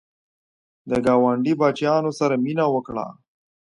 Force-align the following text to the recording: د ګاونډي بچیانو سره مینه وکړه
د 0.89 0.91
ګاونډي 1.05 1.53
بچیانو 1.61 2.11
سره 2.19 2.35
مینه 2.43 2.65
وکړه 2.71 3.05